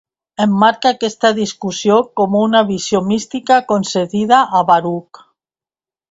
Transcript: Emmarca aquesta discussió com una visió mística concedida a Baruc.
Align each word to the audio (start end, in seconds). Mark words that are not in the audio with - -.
Emmarca 0.43 0.91
aquesta 0.91 1.29
discussió 1.39 1.97
com 2.21 2.37
una 2.39 2.61
visió 2.69 3.01
mística 3.09 3.59
concedida 3.73 4.39
a 4.61 4.63
Baruc. 4.71 5.21